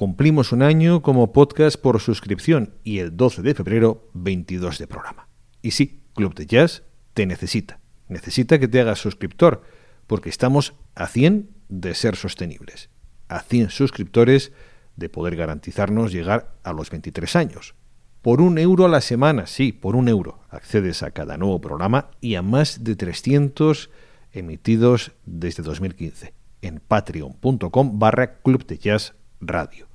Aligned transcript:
cumplimos 0.00 0.52
un 0.52 0.62
año 0.62 1.02
como 1.02 1.30
podcast 1.30 1.78
por 1.78 2.00
suscripción 2.00 2.72
y 2.84 3.00
el 3.00 3.18
12 3.18 3.42
de 3.42 3.54
febrero 3.54 4.08
22 4.14 4.78
de 4.78 4.86
programa. 4.86 5.28
Y 5.60 5.72
sí, 5.72 6.00
Club 6.14 6.34
de 6.34 6.46
Jazz 6.46 6.84
te 7.12 7.26
necesita. 7.26 7.80
Necesita 8.08 8.58
que 8.58 8.66
te 8.66 8.80
hagas 8.80 8.98
suscriptor, 8.98 9.62
porque 10.06 10.30
estamos 10.30 10.72
a 10.94 11.06
100 11.06 11.50
de 11.68 11.94
ser 11.94 12.16
sostenibles, 12.16 12.88
a 13.28 13.40
100 13.40 13.68
suscriptores 13.68 14.52
de 14.96 15.10
poder 15.10 15.36
garantizarnos 15.36 16.12
llegar 16.12 16.54
a 16.64 16.72
los 16.72 16.88
23 16.88 17.36
años. 17.36 17.74
Por 18.22 18.40
un 18.40 18.56
euro 18.56 18.86
a 18.86 18.88
la 18.88 19.02
semana, 19.02 19.46
sí, 19.46 19.70
por 19.70 19.96
un 19.96 20.08
euro, 20.08 20.40
accedes 20.48 21.02
a 21.02 21.10
cada 21.10 21.36
nuevo 21.36 21.60
programa 21.60 22.08
y 22.22 22.36
a 22.36 22.42
más 22.42 22.84
de 22.84 22.96
300 22.96 23.90
emitidos 24.32 25.12
desde 25.26 25.62
2015 25.62 26.32
en 26.62 26.80
patreon.com 26.80 27.98
barra 27.98 28.40
Club 28.40 28.64
de 28.64 28.78
Jazz 28.78 29.12
Radio. 29.42 29.89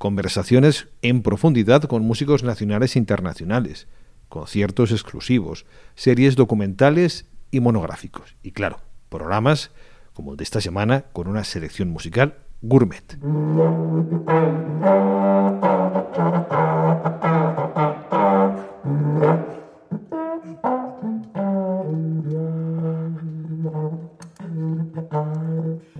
Conversaciones 0.00 0.88
en 1.02 1.20
profundidad 1.20 1.82
con 1.82 2.02
músicos 2.04 2.42
nacionales 2.42 2.96
e 2.96 2.98
internacionales, 2.98 3.86
conciertos 4.30 4.92
exclusivos, 4.92 5.66
series 5.94 6.36
documentales 6.36 7.26
y 7.50 7.60
monográficos. 7.60 8.34
Y 8.42 8.52
claro, 8.52 8.80
programas 9.10 9.72
como 10.14 10.30
el 10.30 10.38
de 10.38 10.44
esta 10.44 10.62
semana 10.62 11.04
con 11.12 11.28
una 11.28 11.44
selección 11.44 11.90
musical 11.90 12.38
gourmet. 12.62 13.18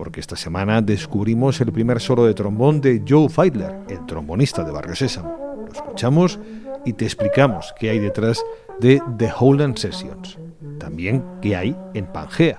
Porque 0.01 0.19
esta 0.19 0.35
semana 0.35 0.81
descubrimos 0.81 1.61
el 1.61 1.71
primer 1.71 2.01
solo 2.01 2.25
de 2.25 2.33
trombón 2.33 2.81
de 2.81 3.03
Joe 3.07 3.29
Feidler, 3.29 3.81
el 3.87 4.03
trombonista 4.07 4.63
de 4.63 4.71
Barrio 4.71 4.95
Sésamo. 4.95 5.63
Lo 5.67 5.71
escuchamos 5.71 6.39
y 6.83 6.93
te 6.93 7.05
explicamos 7.05 7.71
qué 7.79 7.91
hay 7.91 7.99
detrás 7.99 8.43
de 8.79 8.99
The 9.19 9.31
Holland 9.39 9.77
Sessions. 9.77 10.39
También 10.79 11.23
qué 11.39 11.55
hay 11.55 11.77
en 11.93 12.07
Pangea. 12.07 12.57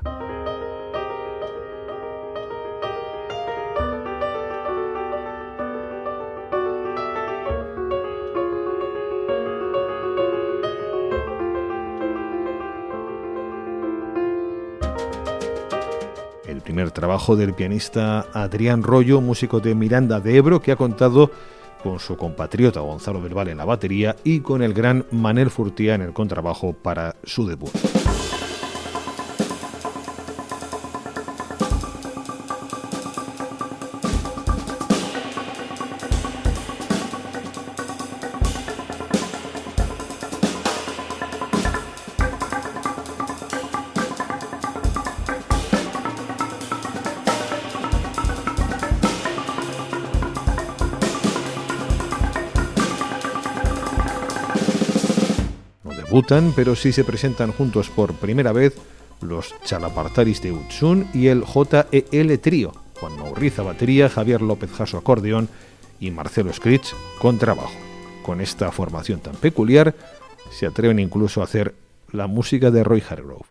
Primer 16.63 16.91
trabajo 16.91 17.37
del 17.37 17.55
pianista 17.55 18.27
Adrián 18.33 18.83
Rollo, 18.83 19.21
músico 19.21 19.61
de 19.61 19.75
Miranda 19.75 20.21
de 20.21 20.37
Ebro, 20.37 20.63
que 20.63 20.73
ha 20.73 20.77
contado 20.77 21.31
con 21.83 21.99
su 21.99 22.17
compatriota 22.17 22.81
Gonzalo 22.81 23.21
Verbal 23.21 23.49
en 23.49 23.59
la 23.59 23.65
batería 23.65 24.17
y 24.25 24.41
con 24.41 24.63
el 24.63 24.73
gran 24.73 25.05
Manel 25.11 25.51
Furtía 25.51 25.95
en 25.95 26.03
el 26.03 26.13
contrabajo 26.13 26.73
para 26.73 27.17
su 27.25 27.47
debut. 27.47 27.73
Pero 56.55 56.77
sí 56.77 56.93
se 56.93 57.05
presentan 57.05 57.53
juntos 57.53 57.89
por 57.89 58.13
primera 58.13 58.53
vez 58.53 58.75
los 59.23 59.55
Chalapartaris 59.65 60.43
de 60.43 60.53
Utsun 60.53 61.09
y 61.15 61.28
el 61.28 61.43
JEL 61.43 62.39
Trío, 62.39 62.73
Juan 63.00 63.17
Mauriza 63.17 63.62
batería, 63.62 64.11
Javier 64.11 64.43
López 64.43 64.71
Jasso 64.72 64.99
acordeón 64.99 65.49
y 66.01 66.11
Marcelo 66.11 66.53
Scritch 66.53 66.95
con 67.19 67.39
trabajo. 67.39 67.72
Con 68.22 68.43
esta 68.43 68.71
formación 68.71 69.21
tan 69.21 69.37
peculiar, 69.37 69.95
se 70.51 70.67
atreven 70.67 70.99
incluso 70.99 71.41
a 71.41 71.45
hacer 71.45 71.75
la 72.12 72.27
música 72.27 72.71
de 72.71 72.84
Roy 72.84 73.03
Hargrove. 73.09 73.47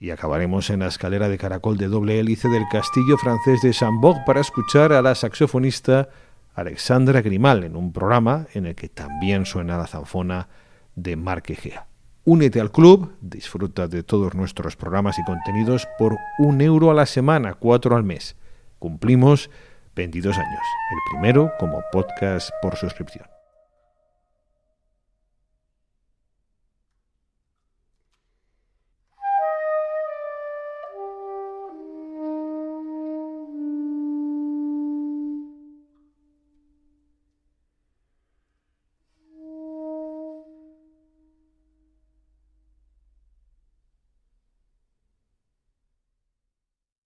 Y 0.00 0.10
acabaremos 0.10 0.70
en 0.70 0.80
la 0.80 0.86
escalera 0.86 1.28
de 1.28 1.38
caracol 1.38 1.76
de 1.76 1.88
doble 1.88 2.20
hélice 2.20 2.48
del 2.48 2.68
castillo 2.70 3.16
francés 3.18 3.60
de 3.62 3.72
Chambord 3.72 4.24
para 4.24 4.40
escuchar 4.40 4.92
a 4.92 5.02
la 5.02 5.14
saxofonista 5.14 6.08
Alexandra 6.54 7.20
Grimal 7.20 7.64
en 7.64 7.76
un 7.76 7.92
programa 7.92 8.46
en 8.54 8.66
el 8.66 8.74
que 8.74 8.88
también 8.88 9.46
suena 9.46 9.76
la 9.76 9.86
zanfona 9.86 10.48
de 10.94 11.16
Marc 11.16 11.50
Egea. 11.50 11.86
Únete 12.24 12.60
al 12.60 12.70
club, 12.70 13.16
disfruta 13.20 13.88
de 13.88 14.02
todos 14.02 14.34
nuestros 14.34 14.76
programas 14.76 15.18
y 15.18 15.24
contenidos 15.24 15.88
por 15.98 16.16
un 16.38 16.60
euro 16.60 16.90
a 16.90 16.94
la 16.94 17.06
semana, 17.06 17.54
cuatro 17.54 17.96
al 17.96 18.04
mes. 18.04 18.36
Cumplimos 18.78 19.50
22 19.96 20.36
años, 20.36 20.62
el 20.92 20.98
primero 21.12 21.52
como 21.58 21.82
podcast 21.90 22.50
por 22.60 22.76
suscripción. 22.76 23.37